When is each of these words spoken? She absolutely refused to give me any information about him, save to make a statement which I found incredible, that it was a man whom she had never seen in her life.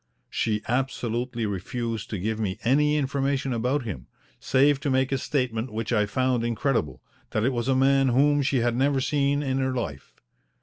She 0.31 0.63
absolutely 0.67 1.45
refused 1.45 2.09
to 2.09 2.17
give 2.17 2.39
me 2.39 2.57
any 2.63 2.97
information 2.97 3.53
about 3.53 3.83
him, 3.83 4.07
save 4.39 4.79
to 4.79 4.89
make 4.89 5.11
a 5.11 5.17
statement 5.19 5.71
which 5.71 5.93
I 5.93 6.07
found 6.07 6.43
incredible, 6.43 7.03
that 7.29 7.43
it 7.43 7.53
was 7.53 7.67
a 7.67 7.75
man 7.75 8.07
whom 8.07 8.41
she 8.41 8.61
had 8.61 8.75
never 8.75 8.99
seen 8.99 9.43
in 9.43 9.59
her 9.59 9.75
life. 9.75 10.15